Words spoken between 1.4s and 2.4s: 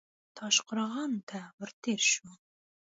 ور تېر شو.